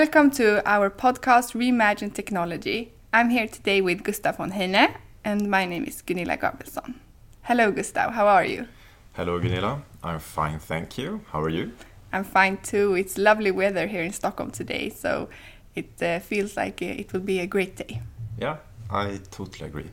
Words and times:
Welcome 0.00 0.30
to 0.36 0.62
our 0.64 0.90
podcast 0.90 1.56
Reimagine 1.56 2.14
Technology. 2.14 2.92
I'm 3.12 3.30
here 3.30 3.48
today 3.48 3.80
with 3.80 4.04
Gustav 4.04 4.36
von 4.36 4.52
Heine 4.52 4.94
and 5.24 5.50
my 5.50 5.64
name 5.64 5.86
is 5.86 6.02
Gunilla 6.02 6.36
Gabrielsson. 6.36 6.94
Hello 7.42 7.72
Gustav, 7.72 8.12
how 8.12 8.28
are 8.28 8.44
you? 8.44 8.68
Hello 9.14 9.40
Gunilla, 9.40 9.82
I'm 10.04 10.20
fine, 10.20 10.60
thank 10.60 10.98
you. 10.98 11.22
How 11.32 11.42
are 11.42 11.48
you? 11.48 11.72
I'm 12.12 12.22
fine 12.22 12.58
too. 12.58 12.94
It's 12.94 13.18
lovely 13.18 13.50
weather 13.50 13.88
here 13.88 14.04
in 14.04 14.12
Stockholm 14.12 14.52
today, 14.52 14.88
so 14.88 15.30
it 15.74 16.00
uh, 16.00 16.20
feels 16.20 16.56
like 16.56 16.80
uh, 16.80 17.00
it 17.00 17.12
will 17.12 17.26
be 17.26 17.40
a 17.40 17.48
great 17.48 17.74
day. 17.74 18.00
Yeah, 18.40 18.58
I 18.88 19.18
totally 19.32 19.66
agree. 19.66 19.90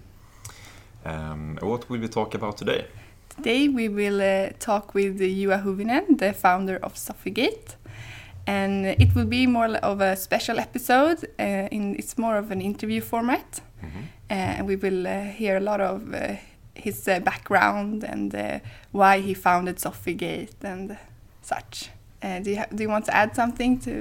Um, 1.04 1.58
what 1.62 1.90
will 1.90 2.00
we 2.00 2.10
talk 2.10 2.36
about 2.36 2.58
today? 2.58 2.86
Today 3.30 3.70
we 3.70 3.90
will 3.90 4.22
uh, 4.22 4.52
talk 4.60 4.94
with 4.94 5.20
Juha 5.20 5.64
Huvinen, 5.64 6.20
the 6.20 6.32
founder 6.32 6.78
of 6.84 6.94
Sofigate 6.94 7.75
and 8.48 8.86
it 8.86 9.16
will 9.16 9.26
be 9.26 9.48
more 9.48 9.76
of 9.78 10.02
a 10.02 10.16
special 10.16 10.60
episode. 10.60 11.26
Uh, 11.40 11.68
in 11.72 11.96
it's 11.96 12.18
more 12.18 12.38
of 12.38 12.52
an 12.52 12.62
interview 12.62 13.02
format, 13.02 13.62
mm 13.82 13.90
-hmm. 13.90 14.04
uh, 14.30 14.60
and 14.60 14.68
we 14.68 14.78
will 14.78 15.06
uh, 15.06 15.38
hear 15.38 15.56
a 15.56 15.60
lot 15.60 15.80
of 15.80 16.02
uh, 16.14 16.36
his 16.74 17.08
uh, 17.08 17.20
background 17.20 18.04
and 18.04 18.34
uh, 18.34 18.60
why 18.92 19.22
he 19.22 19.34
founded 19.34 19.80
Sofigate 19.80 20.68
and 20.68 20.98
such. 21.42 21.90
do 22.44 22.50
you 22.50 22.66
do 22.76 22.84
you 22.84 22.90
want 22.90 23.06
to 23.06 23.12
add 23.12 23.36
something 23.36 23.82
to 23.84 23.92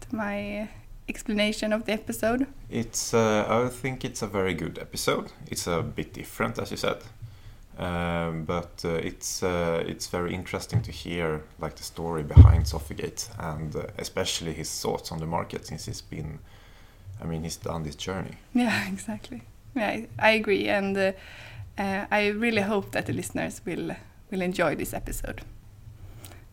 to 0.00 0.16
my 0.16 0.68
explanation 1.06 1.72
of 1.72 1.84
the 1.84 1.92
episode? 1.92 2.46
It's 2.70 3.14
I 3.14 3.68
think 3.82 4.04
it's 4.04 4.22
a 4.22 4.28
very 4.28 4.54
good 4.54 4.78
episode. 4.78 5.30
It's 5.50 5.66
a 5.68 5.82
bit 5.82 6.14
different, 6.14 6.58
as 6.58 6.70
you 6.70 6.78
said. 6.78 6.96
Um, 7.78 8.44
but 8.44 8.84
uh, 8.84 8.90
it's 8.90 9.42
uh, 9.42 9.82
it's 9.86 10.06
very 10.06 10.34
interesting 10.34 10.82
to 10.82 10.92
hear 10.92 11.42
like 11.58 11.74
the 11.76 11.82
story 11.82 12.22
behind 12.22 12.66
Sofigate 12.66 13.28
and 13.38 13.74
uh, 13.74 13.86
especially 13.98 14.52
his 14.52 14.80
thoughts 14.80 15.10
on 15.10 15.18
the 15.18 15.26
market 15.26 15.66
since 15.66 15.86
he's 15.86 16.02
been, 16.02 16.38
I 17.22 17.24
mean, 17.24 17.42
he's 17.42 17.56
done 17.56 17.82
this 17.82 17.96
journey. 17.96 18.36
Yeah, 18.54 18.88
exactly. 18.88 19.42
Yeah, 19.74 19.88
I, 19.88 20.08
I 20.18 20.30
agree, 20.32 20.68
and 20.68 20.96
uh, 20.96 21.12
uh, 21.78 22.04
I 22.10 22.26
really 22.28 22.62
hope 22.62 22.90
that 22.90 23.06
the 23.06 23.12
listeners 23.14 23.62
will 23.64 23.96
will 24.30 24.42
enjoy 24.42 24.76
this 24.76 24.92
episode. 24.94 25.40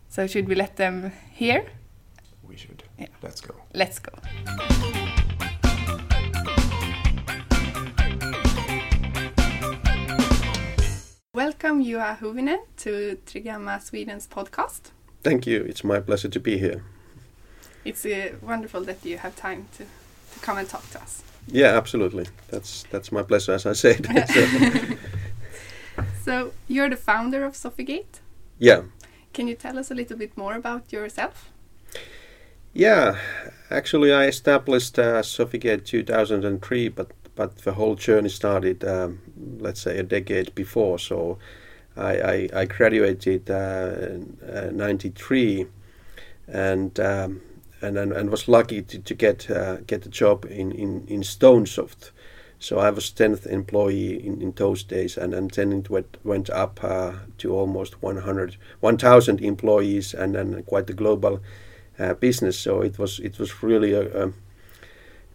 So 0.09 0.28
should 0.28 0.47
we 0.47 0.56
let 0.56 0.75
them 0.75 1.12
hear? 1.34 1.66
We 2.44 2.56
should. 2.58 2.84
Yeah. 2.97 3.08
Let's 3.22 3.42
go. 3.42 3.53
Let's 3.73 4.00
go. 4.00 4.12
Welcome, 11.50 11.83
Juha 11.83 12.16
Huvinen, 12.19 12.59
to 12.78 13.17
Trigama 13.25 13.81
Sweden's 13.81 14.28
podcast. 14.28 14.92
Thank 15.23 15.47
you. 15.47 15.64
It's 15.64 15.83
my 15.83 16.00
pleasure 16.00 16.30
to 16.30 16.39
be 16.39 16.59
here. 16.59 16.83
It's 17.83 18.06
uh, 18.06 18.33
wonderful 18.44 18.81
that 18.81 19.03
you 19.03 19.17
have 19.17 19.36
time 19.36 19.66
to, 19.78 19.83
to 19.83 20.39
come 20.41 20.59
and 20.59 20.69
talk 20.69 20.88
to 20.91 21.02
us. 21.02 21.23
Yeah, 21.47 21.75
absolutely. 21.75 22.28
That's 22.52 22.83
that's 22.91 23.11
my 23.11 23.23
pleasure, 23.23 23.53
as 23.53 23.66
I 23.66 23.73
said. 23.73 24.06
so. 24.30 24.45
so 26.23 26.52
you're 26.67 26.89
the 26.89 26.95
founder 26.95 27.44
of 27.44 27.53
Sofigate. 27.53 28.22
Yeah. 28.59 28.81
Can 29.34 29.47
you 29.47 29.56
tell 29.56 29.80
us 29.80 29.89
a 29.89 29.95
little 29.95 30.17
bit 30.17 30.38
more 30.38 30.53
about 30.53 30.94
yourself? 30.94 31.50
Yeah, 32.73 33.17
actually, 33.72 34.13
I 34.13 34.28
established 34.28 35.00
uh, 35.00 35.23
Sofigate 35.23 35.84
2003, 35.84 36.89
but 36.89 37.09
but 37.39 37.58
the 37.59 37.72
whole 37.72 37.95
journey 37.95 38.28
started, 38.28 38.84
um, 38.84 39.19
let's 39.59 39.81
say, 39.81 39.97
a 39.97 40.03
decade 40.03 40.53
before. 40.55 40.99
So 40.99 41.38
I, 41.95 42.11
I, 42.13 42.50
I 42.61 42.66
graduated 42.66 43.50
uh, 43.50 44.17
'93, 44.72 45.67
and 46.47 47.00
um, 47.00 47.41
and 47.81 47.97
and 47.97 48.29
was 48.29 48.47
lucky 48.47 48.81
to, 48.81 48.99
to 48.99 49.13
get 49.13 49.49
uh, 49.49 49.78
get 49.88 50.05
a 50.05 50.09
job 50.09 50.45
in, 50.45 50.72
in, 50.72 51.05
in 51.07 51.22
StoneSoft. 51.22 52.11
So 52.61 52.78
I 52.79 52.89
was 52.89 53.09
tenth 53.09 53.47
employee 53.47 54.25
in, 54.25 54.41
in 54.41 54.51
those 54.51 54.83
days, 54.83 55.17
and, 55.17 55.33
and 55.33 55.49
then 55.51 55.72
it 55.72 55.89
went, 55.89 56.17
went 56.25 56.49
up 56.49 56.83
uh, 56.83 57.13
to 57.38 57.55
almost 57.55 58.01
100, 58.03 58.57
1,000 58.81 59.39
employees, 59.39 60.13
and 60.13 60.35
then 60.35 60.61
quite 60.63 60.89
a 60.89 60.94
global 60.94 61.39
uh, 61.97 62.16
business. 62.16 62.59
So 62.59 62.81
it 62.81 62.99
was 62.99 63.19
it 63.19 63.39
was 63.39 63.63
really 63.63 63.94
a, 63.94 64.25
a 64.25 64.33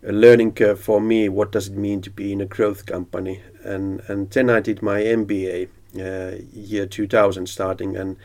a 0.06 0.12
learning 0.12 0.52
curve 0.52 0.80
for 0.80 1.00
me. 1.00 1.28
What 1.28 1.52
does 1.52 1.68
it 1.68 1.76
mean 1.76 2.02
to 2.02 2.10
be 2.10 2.32
in 2.32 2.40
a 2.40 2.46
growth 2.46 2.86
company? 2.86 3.42
And 3.64 4.00
and 4.08 4.30
then 4.30 4.50
I 4.50 4.60
did 4.60 4.82
my 4.82 5.00
MBA 5.00 5.68
uh, 5.98 6.36
year 6.52 6.86
2000 6.86 7.48
starting, 7.48 7.96
and 7.96 8.16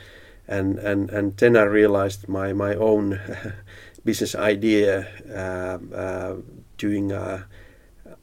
and 0.48 0.80
and 0.80 1.10
and 1.10 1.38
then 1.38 1.56
I 1.56 1.64
realized 1.64 2.28
my 2.28 2.54
my 2.54 2.76
own 2.76 3.20
business 4.06 4.36
idea 4.36 5.08
uh, 5.30 5.96
uh, 5.96 6.36
doing 6.78 7.12
uh, 7.12 7.44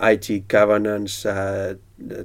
IT 0.00 0.48
governance 0.48 1.24
uh, 1.24 1.74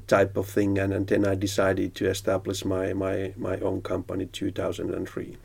type 0.07 0.35
of 0.35 0.47
thing, 0.47 0.77
and, 0.77 0.93
and 0.93 1.07
then 1.07 1.25
I 1.25 1.35
decided 1.35 1.95
to 1.95 2.09
establish 2.09 2.65
my 2.65 2.93
my 2.93 3.33
my 3.37 3.57
own 3.59 3.81
company 3.81 4.25
2003. 4.25 5.37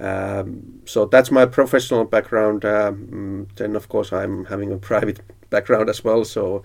Um, 0.00 0.80
so 0.86 1.04
that's 1.04 1.30
my 1.30 1.46
professional 1.46 2.04
background. 2.04 2.64
Um, 2.64 3.48
then, 3.56 3.76
of 3.76 3.88
course, 3.88 4.12
I'm 4.12 4.46
having 4.46 4.72
a 4.72 4.78
private 4.78 5.20
background 5.50 5.90
as 5.90 6.02
well. 6.02 6.24
So, 6.24 6.62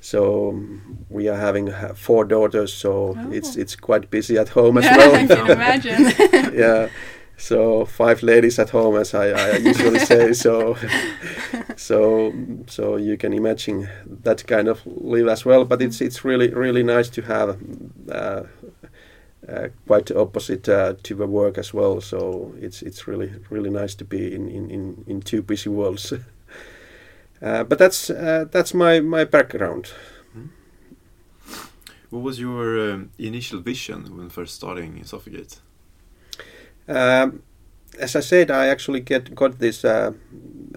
so 0.00 0.60
we 1.08 1.28
are 1.28 1.36
having 1.36 1.72
four 1.94 2.24
daughters. 2.24 2.72
So 2.72 3.14
oh. 3.18 3.30
it's 3.32 3.56
it's 3.56 3.74
quite 3.74 4.10
busy 4.10 4.36
at 4.36 4.50
home 4.50 4.78
as 4.78 4.84
well. 4.96 5.14
I 5.14 5.26
can 5.26 5.50
imagine. 5.58 6.54
yeah. 6.54 6.88
So 7.36 7.84
five 7.84 8.22
ladies 8.22 8.58
at 8.58 8.70
home, 8.70 8.96
as 8.96 9.12
I, 9.12 9.30
I 9.30 9.56
usually 9.56 9.98
say. 9.98 10.32
So, 10.34 10.76
so 11.76 12.32
so 12.66 12.96
you 12.96 13.16
can 13.16 13.32
imagine 13.32 13.88
that 14.22 14.46
kind 14.46 14.68
of 14.68 14.86
live 14.86 15.28
as 15.28 15.44
well. 15.44 15.64
But 15.64 15.82
it's 15.82 16.00
it's 16.00 16.24
really 16.24 16.50
really 16.50 16.82
nice 16.82 17.08
to 17.10 17.22
have 17.22 17.58
uh, 18.12 18.42
uh, 19.48 19.68
quite 19.86 20.10
opposite 20.10 20.68
uh, 20.68 20.94
to 21.02 21.14
the 21.14 21.26
work 21.26 21.58
as 21.58 21.74
well. 21.74 22.00
So 22.00 22.54
it's 22.60 22.82
it's 22.82 23.06
really 23.06 23.32
really 23.50 23.70
nice 23.70 23.94
to 23.96 24.04
be 24.04 24.34
in 24.34 24.48
in, 24.48 24.70
in, 24.70 25.04
in 25.06 25.20
two 25.20 25.42
busy 25.42 25.70
worlds. 25.70 26.12
uh, 27.42 27.64
but 27.64 27.78
that's 27.78 28.10
uh, 28.10 28.46
that's 28.50 28.74
my 28.74 29.00
my 29.00 29.24
background. 29.24 29.92
Hmm. 30.32 30.46
What 32.10 32.22
was 32.22 32.38
your 32.38 32.92
um, 32.92 33.10
initial 33.18 33.60
vision 33.60 34.16
when 34.16 34.28
first 34.28 34.54
starting 34.54 34.96
in 34.96 35.04
Sofigate? 35.04 35.60
Um, 36.88 37.42
as 37.98 38.16
I 38.16 38.20
said, 38.20 38.50
I 38.50 38.66
actually 38.66 39.00
get 39.00 39.34
got 39.34 39.58
this 39.58 39.84
uh, 39.84 40.12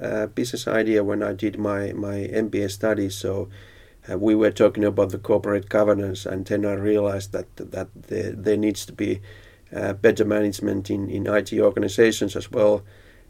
uh, 0.02 0.28
business 0.28 0.68
idea 0.68 1.04
when 1.04 1.24
I 1.24 1.34
did 1.34 1.58
my 1.58 1.94
my 1.94 2.28
MBA 2.34 2.70
studies. 2.72 3.16
So 3.16 3.50
uh, 4.10 4.18
we 4.18 4.36
were 4.36 4.52
talking 4.52 4.86
about 4.86 5.10
the 5.10 5.18
corporate 5.18 5.70
governance, 5.70 6.26
and 6.26 6.46
then 6.46 6.66
I 6.66 6.74
realized 6.74 7.32
that 7.32 7.56
that 7.56 7.90
there, 7.96 8.32
there 8.32 8.58
needs 8.58 8.86
to 8.86 8.94
be 8.94 9.22
uh, 9.76 9.94
better 9.94 10.26
management 10.26 10.90
in, 10.90 11.10
in 11.10 11.28
IT 11.28 11.54
organizations 11.54 12.36
as 12.36 12.52
well. 12.52 12.84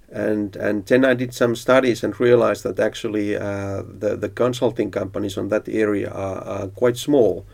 And 0.10 0.56
and 0.56 0.86
then 0.86 1.04
I 1.04 1.14
did 1.14 1.34
some 1.34 1.56
studies 1.56 2.04
and 2.04 2.20
realized 2.20 2.64
that 2.64 2.80
actually 2.80 3.36
uh, 3.36 3.84
the 4.00 4.16
the 4.16 4.30
consulting 4.30 4.92
companies 4.92 5.38
on 5.38 5.50
that 5.50 5.68
area 5.68 6.10
are, 6.10 6.42
are 6.44 6.68
quite 6.68 6.98
small, 6.98 7.46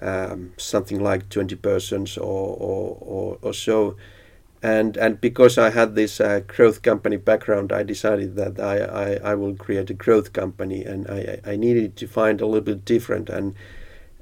um, 0.00 0.52
something 0.56 1.00
like 1.00 1.28
twenty 1.28 1.56
persons 1.56 2.18
or 2.18 2.56
or, 2.56 2.98
or, 3.00 3.38
or 3.42 3.52
so 3.54 3.96
and 4.64 4.96
and 4.96 5.20
because 5.20 5.58
I 5.58 5.68
had 5.68 5.94
this 5.94 6.22
uh, 6.22 6.40
growth 6.46 6.80
company 6.80 7.18
background, 7.18 7.70
I 7.70 7.82
decided 7.82 8.34
that 8.36 8.58
I, 8.58 8.78
I, 8.78 9.32
I 9.32 9.34
will 9.34 9.54
create 9.54 9.90
a 9.90 9.94
growth 9.94 10.32
company, 10.32 10.84
and 10.84 11.06
I, 11.06 11.38
I 11.44 11.56
needed 11.56 11.96
to 11.96 12.06
find 12.06 12.40
a 12.40 12.46
little 12.46 12.62
bit 12.62 12.82
different, 12.86 13.28
and 13.28 13.54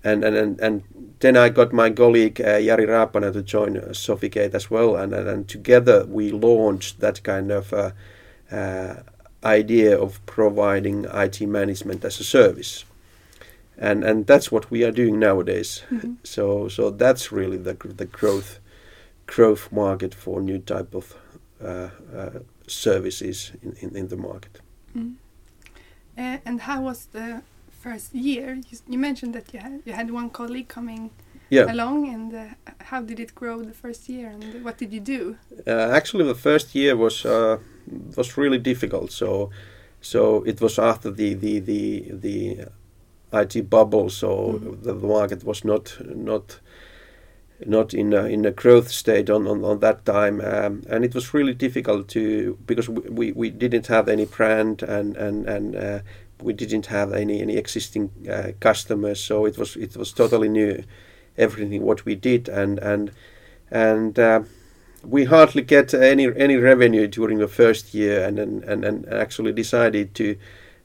and 0.03 0.25
and 0.25 0.61
and, 0.61 0.83
then 1.21 1.37
I 1.37 1.51
got 1.51 1.73
my 1.73 1.91
colleague 1.91 2.41
uh, 2.41 2.59
Jari 2.59 2.89
Raapana 2.89 3.33
to 3.33 3.43
join 3.43 3.77
uh, 3.77 3.91
Sofigate 3.93 4.55
as 4.55 4.69
well, 4.69 4.97
and, 4.97 5.15
and, 5.15 5.29
and 5.29 5.49
together 5.49 6.05
we 6.07 6.33
launched 6.33 6.99
that 6.99 7.23
kind 7.23 7.53
of 7.53 7.73
uh, 7.73 7.93
uh, 8.51 8.95
idea 9.45 9.97
of 9.97 10.27
providing 10.27 11.05
IT 11.05 11.41
management 11.43 12.05
as 12.05 12.19
a 12.19 12.25
service. 12.25 12.85
And, 13.79 14.03
and 14.05 14.27
that's 14.27 14.51
what 14.51 14.71
we 14.73 14.83
are 14.83 14.91
doing 14.91 15.21
nowadays. 15.21 15.83
Mm-hmm. 15.91 16.15
So 16.25 16.67
so 16.67 16.91
that's 16.91 17.31
really 17.31 17.59
the 17.59 17.75
the 17.75 18.07
growth 18.07 18.59
growth 19.35 19.73
market 19.73 20.15
for 20.15 20.41
new 20.41 20.59
type 20.59 20.95
of 20.95 21.15
uh, 21.63 21.89
uh, 22.17 22.31
services 22.67 23.53
in, 23.63 23.73
in, 23.81 23.97
in, 23.97 24.09
the 24.09 24.17
market. 24.17 24.61
Mm. 24.97 25.15
Uh, 26.19 26.39
and 26.45 26.61
how 26.61 26.83
was 26.83 27.07
the 27.13 27.43
first 27.71 28.15
year? 28.15 28.55
You, 28.71 28.79
you, 28.89 28.99
mentioned 28.99 29.35
that 29.35 29.55
you 29.55 29.61
had 29.61 29.83
you 29.87 29.93
had 29.93 30.11
one 30.11 30.31
colleague 30.31 30.69
coming 30.69 31.11
yeah. 31.51 31.73
along, 31.73 32.09
and 32.15 32.35
uh, 32.35 32.45
how 32.91 33.01
did 33.03 33.19
it 33.21 33.35
grow 33.35 33.63
the 33.63 33.73
first 33.85 34.09
year, 34.09 34.29
and 34.29 34.65
what 34.65 34.77
did 34.79 34.93
you 34.93 35.01
do? 35.01 35.37
Uh, 35.67 35.99
actually, 35.99 36.25
the 36.25 36.41
first 36.49 36.75
year 36.75 36.97
was 36.97 37.25
uh, 37.25 37.59
was 38.17 38.37
really 38.37 38.59
difficult. 38.59 39.13
So 39.13 39.51
so 40.01 40.43
it 40.45 40.61
was 40.61 40.79
after 40.79 41.11
the 41.11 41.35
the 41.35 41.61
the 41.61 42.11
the 42.25 42.67
IT 43.33 43.71
bubble, 43.71 44.11
so 44.11 44.29
mm. 44.29 44.83
the, 44.83 44.93
the 44.93 45.07
market 45.07 45.45
was 45.45 45.65
not 45.65 45.97
not 46.15 46.61
not 47.67 47.95
in 47.95 48.13
a, 48.13 48.25
in 48.25 48.45
a 48.45 48.51
growth 48.51 48.91
state 48.91 49.31
on, 49.31 49.47
on, 49.47 49.65
on 49.65 49.81
that 49.81 50.05
time 50.05 50.41
um, 50.41 50.83
and 50.89 51.05
it 51.05 51.15
was 51.15 51.35
really 51.35 51.55
difficult 51.55 52.09
to 52.09 52.59
because 52.67 52.89
we, 52.89 53.33
we, 53.33 53.51
didn't 53.51 53.87
have 53.87 54.09
any 54.09 54.25
brand 54.25 54.83
and 54.83 55.17
and 55.17 55.49
and 55.49 55.77
uh, 55.77 55.99
we 56.41 56.53
didn't 56.53 56.87
have 56.87 57.13
any 57.13 57.41
any 57.41 57.57
existing 57.57 58.11
uh, 58.31 58.53
customers 58.61 59.21
so 59.21 59.45
it 59.45 59.59
was 59.59 59.77
it 59.77 59.97
was 59.97 60.13
totally 60.13 60.49
new 60.49 60.83
everything 61.39 61.83
what 61.83 62.05
we 62.05 62.15
did 62.15 62.49
and 62.49 62.79
and 62.79 63.11
and 63.71 64.19
uh, 64.19 64.43
we 65.05 65.25
hardly 65.25 65.63
get 65.63 65.95
any 65.95 66.29
any 66.37 66.57
revenue 66.57 67.07
during 67.07 67.39
the 67.39 67.49
first 67.49 67.95
year 67.95 68.25
and 68.25 68.39
and, 68.39 68.65
and, 68.65 68.85
and 68.85 69.09
actually 69.13 69.53
decided 69.53 70.15
to 70.15 70.37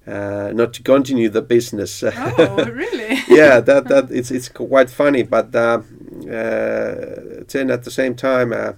uh, 0.07 0.51
not 0.53 0.74
to 0.74 0.81
continue 0.83 1.29
the 1.29 1.41
business. 1.41 2.01
Oh, 2.01 2.65
really? 2.71 3.19
yeah, 3.27 3.59
that 3.59 3.89
that 3.89 4.07
it's 4.12 4.31
it's 4.31 4.50
quite 4.50 4.89
funny, 4.89 5.24
but 5.24 5.53
uh, 5.53 5.81
then 6.27 7.71
at 7.71 7.83
the 7.83 7.91
same 7.91 8.15
time, 8.15 8.53
uh, 8.53 8.74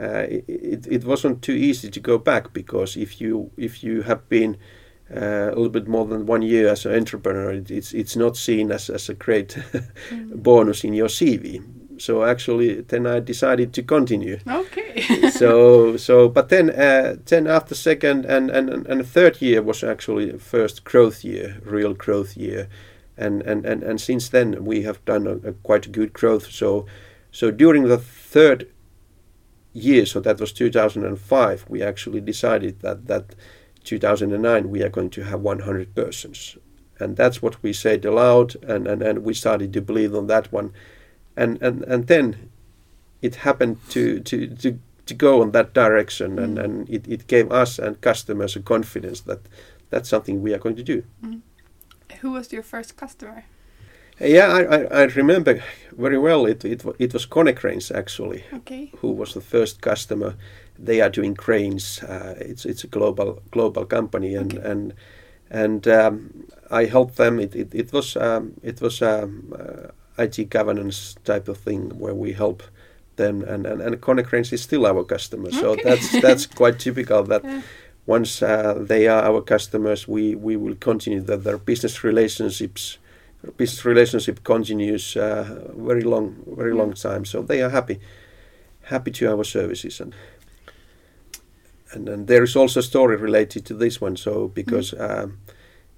uh, 0.00 0.26
it, 0.28 0.86
it 0.90 1.04
wasn't 1.04 1.42
too 1.42 1.52
easy 1.52 1.90
to 1.90 2.00
go 2.00 2.18
back 2.18 2.52
because 2.52 2.96
if 2.96 3.20
you 3.20 3.50
if 3.56 3.84
you 3.84 4.02
have 4.02 4.28
been 4.28 4.56
uh, 5.14 5.50
a 5.50 5.54
little 5.54 5.68
bit 5.68 5.86
more 5.86 6.06
than 6.06 6.26
one 6.26 6.42
year 6.42 6.68
as 6.68 6.86
an 6.86 6.94
entrepreneur, 6.94 7.52
it, 7.52 7.70
it's 7.70 7.92
it's 7.92 8.16
not 8.16 8.36
seen 8.36 8.72
as, 8.72 8.90
as 8.90 9.08
a 9.08 9.14
great 9.14 9.48
mm. 10.10 10.42
bonus 10.42 10.84
in 10.84 10.94
your 10.94 11.08
CV. 11.08 11.62
So 11.98 12.24
actually, 12.24 12.80
then 12.80 13.06
I 13.06 13.20
decided 13.20 13.72
to 13.74 13.82
continue. 13.82 14.38
Okay. 14.48 15.30
so 15.30 15.96
so, 15.96 16.28
but 16.28 16.48
then 16.48 16.70
uh, 16.70 17.16
then 17.26 17.46
after 17.46 17.74
second 17.74 18.24
and 18.24 18.50
and 18.50 18.70
and 18.86 19.06
third 19.06 19.40
year 19.40 19.62
was 19.62 19.84
actually 19.84 20.38
first 20.38 20.84
growth 20.84 21.22
year, 21.22 21.60
real 21.64 21.94
growth 21.94 22.36
year 22.36 22.68
and 23.22 23.42
and 23.42 23.64
and, 23.64 23.82
and 23.82 24.00
since 24.00 24.28
then 24.28 24.64
we 24.64 24.82
have 24.82 25.04
done 25.04 25.26
a, 25.26 25.52
quite 25.52 25.86
a 25.86 25.90
good 25.90 26.12
growth. 26.12 26.50
So 26.50 26.86
so 27.30 27.50
during 27.50 27.84
the 27.84 27.98
third 27.98 28.68
year, 29.72 30.04
so 30.04 30.20
that 30.20 30.38
was 30.38 30.52
2005, 30.52 31.64
we 31.68 31.82
actually 31.82 32.20
decided 32.20 32.80
that 32.80 33.06
that 33.06 33.34
2009 33.84 34.70
we 34.70 34.82
are 34.82 34.88
going 34.88 35.10
to 35.10 35.24
have 35.24 35.40
100 35.40 35.94
persons, 35.94 36.56
and 36.98 37.16
that's 37.16 37.40
what 37.40 37.62
we 37.62 37.72
said 37.72 38.04
aloud, 38.04 38.56
and 38.62 38.86
and, 38.86 39.02
and 39.02 39.24
we 39.24 39.34
started 39.34 39.72
to 39.72 39.80
believe 39.80 40.14
on 40.14 40.26
that 40.26 40.52
one, 40.52 40.72
and 41.36 41.60
and 41.62 41.82
and 41.84 42.06
then 42.06 42.50
it 43.22 43.36
happened 43.36 43.78
to 43.90 44.20
to 44.20 44.46
to 44.56 44.78
to 45.06 45.14
go 45.14 45.42
in 45.42 45.50
that 45.50 45.74
direction 45.74 46.38
and, 46.38 46.58
mm. 46.58 46.64
and 46.64 46.88
it, 46.88 47.06
it 47.08 47.26
gave 47.26 47.50
us 47.50 47.78
and 47.78 48.00
customers 48.00 48.56
a 48.56 48.60
confidence 48.60 49.20
that 49.22 49.40
that's 49.90 50.08
something 50.08 50.40
we 50.40 50.54
are 50.54 50.58
going 50.58 50.76
to 50.76 50.82
do. 50.82 51.02
Who 52.22 52.30
was 52.30 52.52
your 52.52 52.62
first 52.62 52.96
customer? 52.96 53.44
Yeah, 54.20 54.46
I, 54.46 54.62
I, 54.62 55.00
I 55.00 55.02
remember 55.16 55.60
very 55.90 56.18
well. 56.18 56.46
It, 56.46 56.64
it 56.64 56.84
it 57.00 57.12
was 57.12 57.26
Konecranes 57.26 57.90
actually, 57.90 58.44
okay. 58.52 58.92
who 58.98 59.10
was 59.10 59.34
the 59.34 59.40
first 59.40 59.80
customer. 59.80 60.36
They 60.78 61.00
are 61.00 61.10
doing 61.10 61.34
cranes. 61.34 62.00
Uh, 62.00 62.34
it's 62.38 62.64
it's 62.64 62.84
a 62.84 62.86
global 62.86 63.42
global 63.50 63.84
company, 63.86 64.36
and 64.36 64.54
okay. 64.54 64.70
and 64.70 64.94
and 65.50 65.88
um, 65.88 66.44
I 66.70 66.84
helped 66.84 67.16
them. 67.16 67.40
It 67.40 67.56
it, 67.56 67.74
it 67.74 67.92
was 67.92 68.16
um, 68.16 68.52
it 68.62 68.80
was 68.80 69.02
um, 69.02 69.52
uh, 69.58 70.22
IT 70.22 70.48
governance 70.48 71.16
type 71.24 71.48
of 71.48 71.58
thing 71.58 71.90
where 71.98 72.14
we 72.14 72.34
help 72.34 72.62
them, 73.16 73.42
and 73.42 73.66
and, 73.66 73.80
and 73.80 74.00
Konecranes 74.00 74.52
is 74.52 74.62
still 74.62 74.86
our 74.86 75.02
customer. 75.02 75.48
Okay. 75.48 75.58
So 75.60 75.76
that's 75.82 76.12
that's 76.20 76.46
quite 76.46 76.78
typical 76.78 77.24
that. 77.24 77.42
Yeah 77.44 77.62
once 78.06 78.42
uh, 78.42 78.74
they 78.78 79.06
are 79.06 79.22
our 79.22 79.40
customers, 79.40 80.08
we, 80.08 80.34
we 80.34 80.56
will 80.56 80.74
continue 80.74 81.20
that 81.20 81.44
their 81.44 81.58
business 81.58 82.02
relationships 82.04 82.98
business 83.56 83.84
relationship 83.84 84.44
continues 84.44 85.16
uh, 85.16 85.68
very 85.76 86.02
long 86.02 86.36
very 86.46 86.72
long 86.72 86.92
time. 86.92 87.24
So 87.24 87.42
they 87.42 87.60
are 87.60 87.70
happy 87.70 87.98
happy 88.84 89.10
to 89.10 89.32
our 89.32 89.44
services 89.44 90.00
and 90.00 90.14
and, 91.92 92.08
and 92.08 92.26
there 92.26 92.42
is 92.42 92.56
also 92.56 92.80
a 92.80 92.82
story 92.82 93.16
related 93.16 93.66
to 93.66 93.74
this 93.74 94.00
one. 94.00 94.16
So 94.16 94.48
because 94.48 94.92
mm. 94.92 95.24
um, 95.24 95.38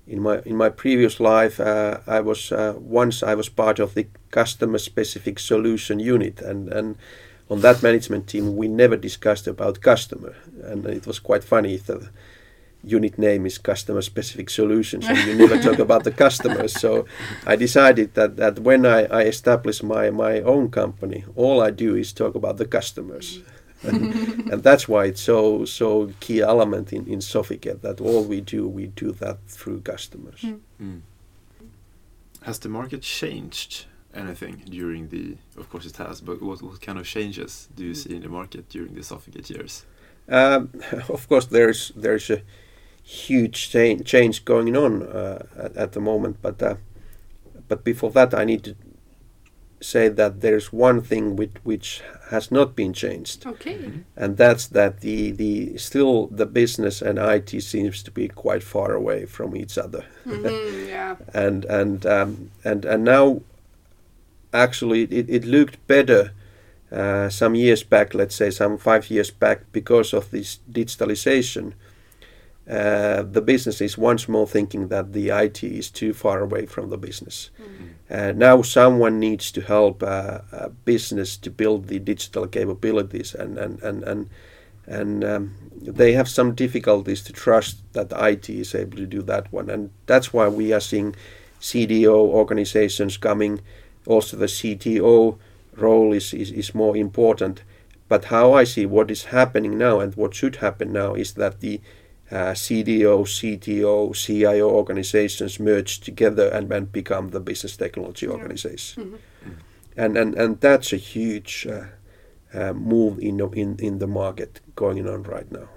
in 0.07 0.21
my 0.21 0.41
in 0.45 0.57
my 0.57 0.69
previous 0.69 1.21
life, 1.21 1.61
uh, 1.61 1.99
I 2.07 2.21
was 2.21 2.53
uh, 2.53 2.75
once 2.79 3.23
I 3.23 3.35
was 3.35 3.49
part 3.49 3.79
of 3.79 3.95
the 3.95 4.07
customer 4.31 4.79
specific 4.79 5.39
solution 5.39 5.99
unit 5.99 6.41
and 6.41 6.69
and 6.73 6.97
on 7.51 7.61
that 7.61 7.83
management 7.83 8.27
team, 8.27 8.57
we 8.57 8.69
never 8.69 8.97
discussed 8.97 9.47
about 9.47 9.81
customer, 9.81 10.35
and 10.63 10.87
it 10.87 11.07
was 11.07 11.19
quite 11.19 11.45
funny. 11.45 11.77
The 11.77 12.09
unit 12.83 13.19
name 13.19 13.47
is 13.47 13.59
customer 13.59 14.03
specific 14.03 14.51
solutions, 14.51 15.07
and 15.07 15.19
you 15.19 15.35
never 15.35 15.61
talk 15.61 15.79
about 15.79 16.05
the 16.05 16.11
customers. 16.11 16.73
So 16.73 17.07
I 17.47 17.57
decided 17.57 18.15
that 18.15 18.37
that 18.37 18.59
when 18.61 18.87
I, 18.87 19.05
I 19.05 19.23
establish 19.23 19.83
my 19.83 20.11
my 20.11 20.41
own 20.41 20.71
company, 20.71 21.25
all 21.37 21.61
I 21.61 21.71
do 21.71 21.95
is 21.97 22.13
talk 22.13 22.35
about 22.35 22.57
the 22.57 22.67
customers. 22.67 23.41
and, 23.83 24.15
and, 24.53 24.63
that's 24.63 24.89
why 24.89 25.05
it's 25.07 25.21
so 25.21 25.67
so 25.67 26.11
key 26.21 26.41
element 26.41 26.93
in 26.93 27.07
in 27.07 27.19
Sofigate 27.19 27.83
that 27.83 28.01
all 28.01 28.25
we 28.25 28.41
do 28.41 28.67
we 28.67 28.87
do 28.87 29.13
that 29.13 29.39
through 29.47 29.81
customers. 29.83 30.41
Mm. 30.41 30.61
Mm. 30.81 31.01
Has 32.43 32.59
the 32.59 32.69
market 32.69 33.03
changed 33.03 33.87
anything 34.15 34.63
during 34.69 35.09
the, 35.09 35.37
of 35.57 35.69
course 35.71 35.87
it 35.87 35.97
has, 35.97 36.21
but 36.21 36.41
what, 36.41 36.63
what 36.63 36.81
kind 36.81 36.99
of 36.99 37.07
changes 37.07 37.69
do 37.75 37.85
you 37.85 37.93
mm. 37.93 37.97
see 37.97 38.15
in 38.17 38.23
the 38.23 38.29
market 38.29 38.69
during 38.69 38.95
the 38.95 39.01
Sofigate 39.01 39.51
years? 39.51 39.85
Um, 40.29 40.71
of 41.09 41.29
course, 41.29 41.47
there's 41.47 41.93
there's 41.95 42.31
a 42.31 42.43
huge 43.03 43.71
change, 43.71 44.07
change 44.07 44.45
going 44.45 44.77
on 44.77 45.03
uh, 45.03 45.47
at, 45.57 45.77
at, 45.77 45.93
the 45.93 46.01
moment, 46.01 46.39
but 46.41 46.63
uh, 46.63 46.77
but 47.69 47.85
before 47.85 48.11
that, 48.13 48.33
I 48.35 48.45
need 48.45 48.65
to 48.65 48.77
say 49.81 50.09
that 50.09 50.41
there's 50.41 50.73
one 50.73 51.03
thing 51.03 51.37
which 51.37 51.53
which 51.63 52.03
has 52.31 52.51
not 52.51 52.75
been 52.75 52.93
changed. 52.93 53.47
Okay. 53.47 53.77
Mm 53.77 53.85
-hmm. 53.85 54.23
And 54.23 54.37
that's 54.37 54.69
that 54.69 55.01
the 55.01 55.33
the 55.33 55.79
still 55.79 56.29
the 56.37 56.47
business 56.47 57.03
and 57.03 57.19
IT 57.19 57.63
seems 57.63 58.03
to 58.03 58.11
be 58.11 58.29
quite 58.29 58.65
far 58.65 58.93
away 58.93 59.27
from 59.27 59.55
each 59.57 59.79
other. 59.79 60.05
Mm 60.25 60.33
-hmm, 60.33 60.89
yeah. 60.89 61.17
and 61.45 61.67
and 61.67 62.07
um, 62.07 62.51
and 62.65 62.87
and 62.87 63.05
now 63.05 63.43
actually 64.55 65.03
it, 65.03 65.29
it 65.29 65.45
looked 65.45 65.87
better 65.87 66.33
uh, 66.93 67.29
some 67.29 67.55
years 67.55 67.83
back, 67.83 68.15
let's 68.15 68.37
say 68.37 68.51
some 68.51 68.79
five 68.79 69.11
years 69.11 69.31
back, 69.31 69.73
because 69.73 70.13
of 70.15 70.31
this 70.31 70.61
digitalization. 70.71 71.73
Uh, 72.71 73.23
the 73.23 73.43
business 73.43 73.81
is 73.81 73.99
once 73.99 74.27
more 74.29 74.47
thinking 74.47 74.89
that 74.89 75.13
the 75.13 75.29
IT 75.29 75.63
is 75.63 75.91
too 75.91 76.15
far 76.15 76.41
away 76.41 76.65
from 76.67 76.89
the 76.89 76.97
business. 76.97 77.51
Mm. 77.61 77.89
Uh, 78.11 78.33
now 78.33 78.63
someone 78.63 79.19
needs 79.19 79.51
to 79.51 79.61
help 79.61 80.03
uh, 80.03 80.39
a 80.53 80.71
business 80.71 81.37
to 81.37 81.51
build 81.51 81.89
the 81.89 81.99
digital 81.99 82.47
capabilities, 82.47 83.35
and 83.35 83.59
and 83.59 83.83
and 83.83 84.03
and, 84.05 84.31
and 84.87 85.25
um, 85.25 85.55
they 85.83 86.13
have 86.13 86.29
some 86.29 86.55
difficulties 86.55 87.23
to 87.23 87.33
trust 87.33 87.83
that 87.93 88.09
the 88.09 88.25
IT 88.25 88.49
is 88.49 88.75
able 88.75 88.97
to 88.97 89.07
do 89.07 89.21
that 89.23 89.53
one, 89.53 89.69
and 89.69 89.91
that's 90.07 90.33
why 90.33 90.49
we 90.49 90.73
are 90.73 90.81
seeing 90.81 91.15
CDO 91.61 92.15
organizations 92.15 93.17
coming 93.17 93.61
also 94.07 94.37
the 94.37 94.47
CTO 94.47 95.39
role 95.77 96.13
is, 96.13 96.33
is, 96.35 96.51
is 96.51 96.75
more 96.75 96.97
important. 96.97 97.63
But 98.09 98.27
how 98.27 98.53
I 98.53 98.65
see 98.65 98.87
what 98.87 99.11
is 99.11 99.25
happening 99.25 99.79
now 99.79 100.01
and 100.01 100.15
what 100.15 100.35
should 100.35 100.57
happen 100.57 100.93
now 100.93 101.15
is 101.15 101.35
that 101.35 101.61
the 101.61 101.81
uh, 102.31 102.53
CDO, 102.53 103.25
CTO, 103.25 104.15
CIO 104.15 104.71
organizations 104.71 105.61
merge 105.61 106.01
together 106.01 106.49
and 106.49 106.69
then 106.69 106.87
become 106.87 107.31
the 107.31 107.41
business 107.41 107.77
technology 107.77 108.27
organization. 108.27 109.05
Mm-hmm. 109.05 109.15
Mm-hmm. 109.15 109.61
And, 109.97 110.17
and, 110.17 110.35
and 110.35 110.61
that's 110.61 110.93
a 110.93 110.97
huge 110.97 111.67
uh, 111.71 111.85
uh, 112.53 112.73
move 112.73 113.19
in, 113.19 113.41
in, 113.55 113.77
in 113.79 113.99
the 113.99 114.07
market 114.07 114.61
going 114.75 115.09
on 115.09 115.23
right 115.25 115.51
now. 115.51 115.69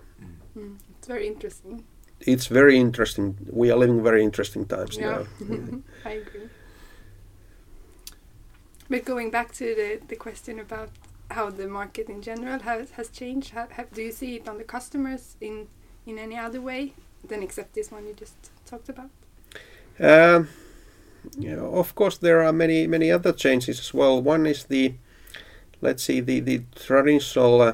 Mm. 0.58 0.78
It's 0.98 1.08
very 1.08 1.28
interesting. 1.28 1.84
It's 2.22 2.48
very 2.48 2.78
interesting. 2.78 3.38
We 3.50 3.70
are 3.72 3.78
living 3.78 4.04
very 4.04 4.24
interesting 4.24 4.66
times 4.66 4.98
yeah. 4.98 5.24
now. 5.40 5.82
I 6.06 6.12
agree. 6.12 6.50
But 8.90 9.06
going 9.06 9.32
back 9.32 9.54
to 9.54 9.76
the, 9.76 10.00
the 10.08 10.16
question 10.16 10.60
about 10.60 10.90
how 11.32 11.50
the 11.50 11.68
market 11.68 12.08
in 12.08 12.22
general 12.22 12.60
has, 12.60 12.92
has 12.92 13.10
changed, 13.10 13.50
have, 13.50 13.72
have, 13.74 13.94
do 13.94 14.02
you 14.02 14.12
see 14.12 14.36
it 14.36 14.48
on 14.48 14.58
the 14.58 14.64
customers 14.64 15.36
in, 15.42 15.68
in 16.06 16.18
any 16.18 16.38
other 16.38 16.62
way 16.62 16.94
than 17.28 17.44
except 17.44 17.74
this 17.74 17.92
one 17.92 18.08
you 18.08 18.14
just 18.14 18.36
talked 18.66 18.88
about? 18.88 19.10
Um, 20.00 20.48
of 21.60 21.96
course, 21.96 22.18
there 22.18 22.42
are 22.44 22.54
many 22.54 22.88
many 22.88 23.12
other 23.12 23.34
changes 23.34 23.80
as 23.80 23.94
well. 23.94 24.22
One 24.22 24.46
is 24.46 24.64
the, 24.66 24.94
let's 25.82 26.04
see, 26.04 26.22
the 26.22 26.40
the 26.40 26.62
traditional 26.76 27.62
uh, 27.62 27.74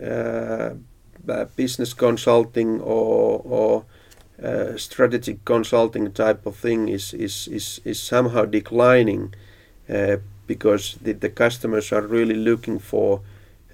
uh, 0.00 0.74
business 1.56 1.94
consulting 1.94 2.80
or 2.82 3.40
or 3.44 3.84
uh, 4.40 4.76
strategic 4.76 5.44
consulting 5.44 6.12
type 6.12 6.46
of 6.46 6.56
thing 6.56 6.88
is 6.88 7.14
is 7.14 7.48
is, 7.48 7.80
is 7.84 8.00
somehow 8.00 8.44
declining 8.44 9.34
uh, 9.34 9.53
because 10.46 10.98
the, 11.02 11.12
the 11.12 11.30
customers 11.30 11.92
are 11.92 12.02
really 12.02 12.34
looking 12.34 12.78
for 12.78 13.20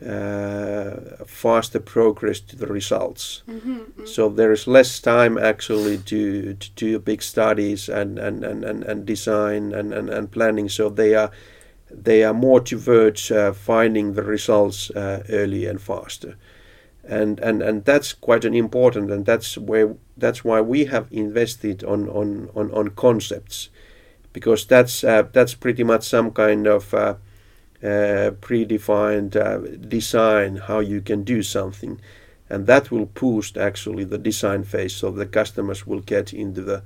uh, 0.04 1.24
faster 1.26 1.78
progress 1.78 2.40
to 2.40 2.56
the 2.56 2.66
results. 2.66 3.42
Mm-hmm, 3.48 3.78
mm-hmm. 3.78 4.06
So 4.06 4.28
there 4.28 4.52
is 4.52 4.66
less 4.66 4.98
time 5.00 5.36
actually 5.36 5.98
to, 5.98 6.54
to 6.54 6.70
do 6.70 6.98
big 6.98 7.22
studies 7.22 7.88
and, 7.88 8.18
and, 8.18 8.44
and, 8.44 8.64
and, 8.64 8.82
and 8.84 9.04
design 9.04 9.72
and, 9.74 9.92
and, 9.92 10.08
and 10.08 10.30
planning. 10.30 10.68
So 10.68 10.88
they 10.88 11.14
are 11.14 11.30
they 11.92 12.22
are 12.22 12.32
more 12.32 12.60
towards 12.60 13.32
uh, 13.32 13.52
finding 13.52 14.12
the 14.12 14.22
results 14.22 14.90
uh, 14.90 15.24
early 15.28 15.66
and 15.66 15.82
faster 15.82 16.36
and 17.04 17.40
and 17.40 17.62
and 17.62 17.84
that's 17.84 18.12
quite 18.12 18.44
an 18.44 18.54
important 18.54 19.10
and 19.10 19.26
that's 19.26 19.58
where 19.58 19.96
that's 20.16 20.44
why 20.44 20.60
we 20.60 20.84
have 20.84 21.08
invested 21.10 21.82
on 21.84 22.08
on 22.08 22.48
on, 22.54 22.70
on 22.70 22.88
concepts 22.90 23.68
because 24.32 24.66
that's 24.66 25.04
uh, 25.04 25.22
that's 25.32 25.54
pretty 25.54 25.84
much 25.84 26.04
some 26.04 26.30
kind 26.30 26.66
of 26.66 26.94
uh, 26.94 27.14
uh, 27.82 28.30
predefined 28.40 29.36
uh, 29.36 29.58
design 29.88 30.56
how 30.56 30.80
you 30.80 31.00
can 31.00 31.24
do 31.24 31.42
something 31.42 32.00
and 32.48 32.66
that 32.66 32.90
will 32.90 33.06
boost 33.06 33.56
actually 33.56 34.04
the 34.04 34.18
design 34.18 34.64
phase 34.64 34.94
so 34.94 35.10
the 35.10 35.26
customers 35.26 35.86
will 35.86 36.00
get 36.00 36.32
into 36.32 36.60
the 36.62 36.82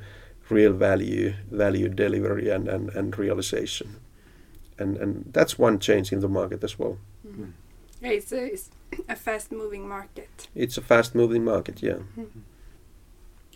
real 0.51 0.73
value 0.73 1.35
value 1.51 1.89
delivery 1.89 2.51
and, 2.51 2.69
and, 2.69 2.91
and 2.91 3.19
realization 3.19 3.97
and 4.79 4.97
and 4.99 5.31
that's 5.33 5.59
one 5.59 5.79
change 5.79 6.13
in 6.13 6.21
the 6.21 6.29
market 6.29 6.63
as 6.63 6.79
well 6.79 6.99
mm. 7.27 7.51
yeah, 8.01 8.11
it's, 8.11 8.33
a, 8.33 8.53
it's 8.53 8.71
a 9.09 9.17
fast 9.17 9.51
moving 9.51 9.89
market. 9.89 10.49
It's 10.55 10.77
a 10.77 10.83
fast 10.83 11.15
moving 11.15 11.45
market, 11.45 11.83
yeah. 11.83 12.01
Mm-hmm. 12.19 12.41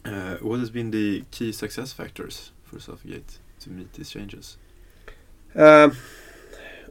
Uh, 0.04 0.36
what 0.36 0.58
has 0.58 0.70
been 0.70 0.90
the 0.90 1.24
key 1.30 1.52
success 1.52 1.92
factors 1.92 2.52
for 2.62 2.76
Sofigate 2.76 3.38
to 3.60 3.70
meet 3.70 3.92
these 3.92 4.10
changes? 4.10 4.56
Um, 5.54 5.96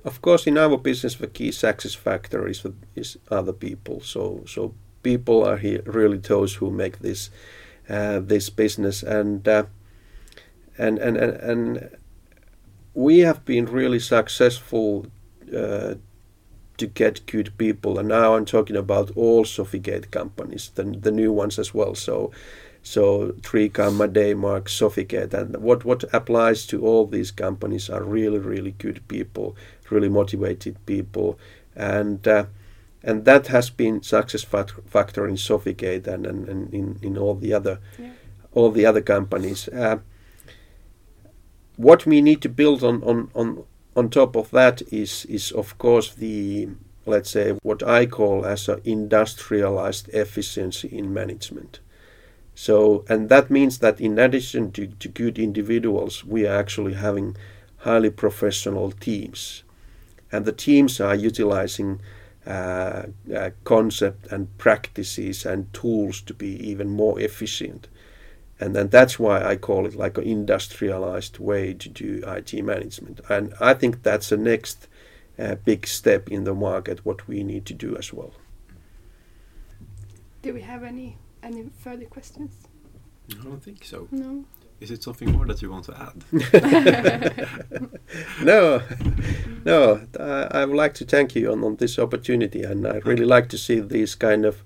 of 0.03 0.21
course, 0.21 0.47
in 0.47 0.57
our 0.57 0.77
business, 0.77 1.15
the 1.15 1.27
key 1.27 1.51
success 1.51 1.95
factor 1.95 2.47
is, 2.47 2.65
is 2.95 3.17
other 3.29 3.53
people. 3.53 4.01
So, 4.01 4.43
so 4.47 4.73
people 5.03 5.43
are 5.43 5.57
here 5.57 5.81
really 5.85 6.17
those 6.17 6.55
who 6.55 6.71
make 6.71 6.99
this 6.99 7.29
uh, 7.89 8.19
this 8.19 8.49
business, 8.49 9.01
and, 9.03 9.47
uh, 9.47 9.63
and 10.77 10.99
and 10.99 11.17
and 11.17 11.33
and 11.37 11.89
we 12.93 13.19
have 13.19 13.45
been 13.45 13.65
really 13.65 13.99
successful 13.99 15.05
uh, 15.55 15.95
to 16.77 16.87
get 16.87 17.25
good 17.25 17.57
people. 17.57 17.99
And 17.99 18.09
now 18.09 18.35
I'm 18.35 18.45
talking 18.45 18.75
about 18.75 19.11
all 19.15 19.45
Sofigate 19.45 20.11
companies, 20.11 20.71
the, 20.75 20.83
the 20.83 21.11
new 21.11 21.31
ones 21.31 21.59
as 21.59 21.73
well. 21.73 21.95
So, 21.95 22.31
so 22.87 23.33
Tricam, 23.41 23.97
Daymark, 24.13 24.65
Sofigate, 24.69 25.33
and 25.33 25.57
what, 25.57 25.83
what 25.83 26.05
applies 26.13 26.65
to 26.67 26.85
all 26.85 27.05
these 27.05 27.31
companies 27.31 27.89
are 27.89 28.03
really, 28.03 28.39
really 28.39 28.71
good 28.71 29.05
people, 29.09 29.57
really 29.89 30.07
motivated 30.07 30.77
people. 30.85 31.37
And 31.75 32.25
uh, 32.27 32.45
and 33.03 33.25
that 33.25 33.47
has 33.47 33.69
been 33.69 34.01
success 34.01 34.43
factor 34.43 35.27
in 35.27 35.35
Sofigate 35.35 36.07
and, 36.07 36.25
and, 36.25 36.49
and 36.49 36.73
in, 36.73 36.97
in 37.01 37.17
all 37.17 37.35
the 37.35 37.53
other 37.53 37.79
yeah. 37.99 38.11
all 38.53 38.71
the 38.71 38.85
other 38.85 39.01
companies. 39.01 39.67
Uh, 39.67 39.99
what 41.75 42.05
we 42.05 42.21
need 42.21 42.41
to 42.41 42.49
build 42.49 42.83
on, 42.83 43.03
on, 43.03 43.29
on 43.35 43.63
on 43.95 44.09
top 44.09 44.35
of 44.35 44.49
that 44.51 44.81
is 44.91 45.25
is 45.25 45.51
of 45.51 45.77
course 45.77 46.13
the 46.13 46.69
let's 47.05 47.29
say 47.29 47.51
what 47.63 47.83
I 47.83 48.05
call 48.05 48.45
as 48.45 48.69
an 48.69 48.81
industrialized 48.83 50.09
efficiency 50.09 50.87
in 50.87 51.13
management. 51.13 51.79
So 52.59 53.05
and 53.07 53.29
that 53.29 53.51
means 53.51 53.77
that 53.79 54.01
in 54.01 54.17
addition 54.17 54.71
to, 54.71 54.87
to 54.87 55.07
good 55.07 55.37
individuals, 55.37 56.25
we 56.25 56.47
are 56.47 56.57
actually 56.57 56.95
having 56.95 57.37
highly 57.77 58.09
professional 58.09 58.91
teams, 58.91 59.63
and 60.31 60.43
the 60.43 60.51
teams 60.51 60.99
are 60.99 61.13
utilizing 61.13 62.01
uh, 62.47 63.03
uh, 63.35 63.51
concept 63.63 64.31
and 64.31 64.57
practices 64.57 65.45
and 65.45 65.71
tools 65.71 66.21
to 66.21 66.33
be 66.33 66.51
even 66.67 66.89
more 66.89 67.19
efficient 67.19 67.87
and 68.59 68.75
then 68.75 68.87
that's 68.89 69.19
why 69.19 69.43
I 69.43 69.55
call 69.55 69.85
it 69.85 69.95
like 69.95 70.17
an 70.17 70.23
industrialized 70.23 71.37
way 71.37 71.73
to 71.75 71.89
do 71.89 72.23
IT 72.25 72.53
management. 72.63 73.21
And 73.29 73.53
I 73.59 73.73
think 73.75 74.01
that's 74.01 74.29
the 74.29 74.37
next 74.37 74.87
uh, 75.37 75.55
big 75.55 75.85
step 75.85 76.29
in 76.29 76.43
the 76.43 76.55
market. 76.55 77.05
What 77.05 77.27
we 77.27 77.43
need 77.43 77.65
to 77.67 77.73
do 77.75 77.95
as 77.97 78.11
well. 78.11 78.33
Do 80.41 80.53
we 80.53 80.61
have 80.61 80.83
any 80.83 81.17
any 81.43 81.69
further 81.79 82.05
questions? 82.05 82.67
I 83.31 83.43
don't 83.43 83.63
think 83.63 83.83
so. 83.83 84.07
No. 84.11 84.45
Is 84.79 84.91
it 84.91 85.01
something 85.01 85.31
more 85.31 85.45
that 85.47 85.61
you 85.61 85.71
want 85.71 85.85
to 85.85 85.95
add? 85.99 86.23
no, 88.43 88.81
no. 89.65 90.01
I, 90.19 90.59
I, 90.59 90.65
would 90.65 90.75
like 90.75 90.93
to 90.95 91.05
thank 91.05 91.35
you 91.35 91.51
on, 91.51 91.63
on 91.63 91.77
this 91.77 91.97
opportunity, 91.97 92.61
and 92.61 92.85
I 92.87 92.97
really 92.97 93.25
like 93.25 93.49
to 93.49 93.57
see 93.57 93.79
these 93.79 94.13
kind 94.13 94.45
of 94.45 94.63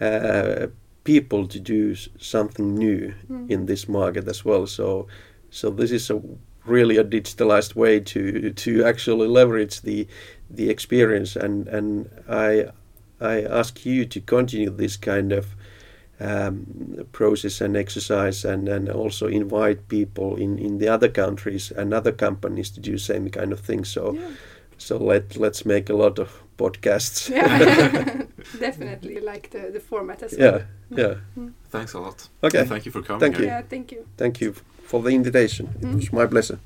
uh, 0.00 0.66
people 1.04 1.46
to 1.46 1.60
do 1.60 1.94
something 1.94 2.74
new 2.74 3.14
mm. 3.30 3.48
in 3.48 3.66
this 3.66 3.88
market 3.88 4.26
as 4.26 4.44
well. 4.44 4.66
So, 4.66 5.06
so 5.50 5.70
this 5.70 5.92
is 5.92 6.10
a 6.10 6.20
really 6.66 6.96
a 6.96 7.04
digitalized 7.04 7.76
way 7.76 8.00
to 8.00 8.50
to 8.50 8.84
actually 8.84 9.28
leverage 9.28 9.82
the 9.82 10.08
the 10.50 10.70
experience 10.70 11.36
and 11.36 11.68
and 11.68 12.08
I 12.28 12.68
I 13.20 13.42
ask 13.42 13.84
you 13.84 14.06
to 14.06 14.20
continue 14.20 14.70
this 14.70 14.96
kind 14.96 15.32
of 15.32 15.54
um, 16.20 17.06
process 17.12 17.60
and 17.60 17.76
exercise 17.76 18.44
and, 18.44 18.68
and 18.68 18.88
also 18.88 19.26
invite 19.26 19.88
people 19.88 20.36
in, 20.36 20.58
in 20.58 20.78
the 20.78 20.88
other 20.88 21.08
countries 21.08 21.70
and 21.70 21.92
other 21.92 22.12
companies 22.12 22.70
to 22.70 22.80
do 22.80 22.98
same 22.98 23.28
kind 23.30 23.52
of 23.52 23.60
thing. 23.60 23.84
So 23.84 24.12
yeah. 24.12 24.28
so 24.78 24.96
let 24.96 25.36
let's 25.36 25.64
make 25.66 25.90
a 25.90 25.94
lot 25.94 26.18
of 26.18 26.42
podcasts. 26.56 27.30
Yeah, 27.34 28.22
definitely 28.60 29.20
like 29.20 29.50
the, 29.50 29.70
the 29.72 29.80
format 29.80 30.22
as 30.22 30.36
well. 30.38 30.60
Yeah, 30.90 30.96
yeah. 30.96 31.14
Mm. 31.36 31.52
Thanks 31.70 31.94
a 31.94 32.00
lot. 32.00 32.28
Okay. 32.42 32.64
thank 32.64 32.86
you 32.86 32.92
for 32.92 33.02
coming. 33.02 33.20
Thank 33.20 33.36
here. 33.36 33.46
you. 33.46 33.50
Yeah, 33.50 33.62
thank 33.62 33.92
you. 33.92 34.06
Thank 34.16 34.40
you 34.40 34.54
for 34.82 35.02
the 35.02 35.10
invitation. 35.10 35.66
Mm. 35.80 35.92
It 35.92 35.96
was 35.96 36.12
my 36.12 36.26
pleasure. 36.26 36.58